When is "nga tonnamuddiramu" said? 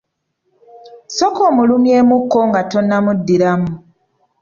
2.49-3.71